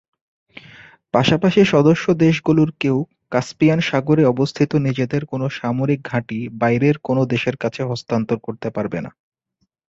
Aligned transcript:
পাশাপাশি 1.13 1.61
সদস্য 1.73 2.05
দেশগুলোর 2.23 2.69
কেউ 2.81 2.97
কাস্পিয়ান 3.31 3.79
সাগরে 3.81 4.23
অবস্থিত 4.27 4.71
নিজেদের 4.87 5.21
কোনো 5.31 5.45
সামরিক 5.59 5.99
ঘাঁটি 6.05 6.39
বাইরের 6.61 6.95
কোনো 7.07 7.21
দেশের 7.33 7.55
কাছে 7.57 7.81
হস্তান্তর 7.83 8.37
করতে 8.39 8.67
পারবে 8.75 8.99
না। 9.05 9.11